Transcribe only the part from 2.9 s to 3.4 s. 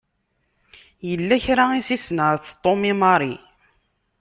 i Mary.